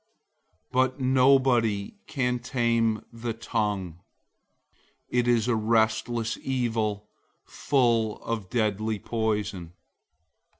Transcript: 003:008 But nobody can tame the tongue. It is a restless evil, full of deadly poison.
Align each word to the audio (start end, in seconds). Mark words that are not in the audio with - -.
003:008 0.71 0.71
But 0.71 0.99
nobody 0.99 1.93
can 2.07 2.39
tame 2.39 3.05
the 3.13 3.33
tongue. 3.33 3.99
It 5.09 5.27
is 5.27 5.47
a 5.47 5.55
restless 5.55 6.39
evil, 6.41 7.07
full 7.45 8.19
of 8.23 8.49
deadly 8.49 8.97
poison. 8.97 9.73